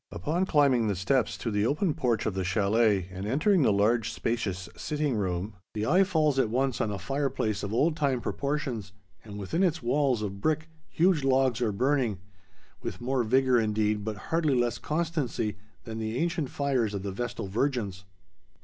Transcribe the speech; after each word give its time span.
Upon 0.11 0.47
climbing 0.47 0.87
the 0.87 0.95
steps 0.95 1.37
to 1.37 1.51
the 1.51 1.67
open 1.67 1.93
porch 1.93 2.25
of 2.25 2.33
the 2.33 2.43
chalet 2.43 3.07
and 3.11 3.27
entering 3.27 3.61
the 3.61 3.71
large 3.71 4.11
spacious 4.11 4.67
sitting 4.75 5.13
room, 5.15 5.53
the 5.75 5.85
eye 5.85 6.03
falls 6.03 6.39
at 6.39 6.49
once 6.49 6.81
on 6.81 6.89
a 6.91 6.97
fireplace 6.97 7.61
of 7.61 7.71
old 7.71 7.95
time 7.95 8.19
proportions, 8.19 8.93
and 9.23 9.37
within 9.37 9.61
its 9.61 9.83
walls 9.83 10.23
of 10.23 10.41
brick, 10.41 10.69
huge 10.89 11.23
logs 11.23 11.61
are 11.61 11.71
burning, 11.71 12.17
with 12.81 12.99
more 12.99 13.23
vigor 13.23 13.59
indeed 13.59 14.03
but 14.03 14.17
hardly 14.31 14.55
less 14.55 14.79
constancy 14.79 15.57
than 15.83 15.99
the 15.99 16.17
ancient 16.17 16.49
fires 16.49 16.95
of 16.95 17.03
the 17.03 17.11
Vestal 17.11 17.45
Virgins. 17.47 18.03